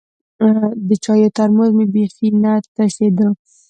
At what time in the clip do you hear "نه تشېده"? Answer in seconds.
2.43-3.27